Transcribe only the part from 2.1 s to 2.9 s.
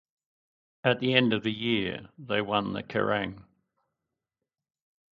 they won the